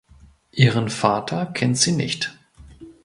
Ihren 0.53 0.89
Vater 0.89 1.45
kennt 1.45 1.77
sie 1.77 1.91
nicht. 1.91 2.35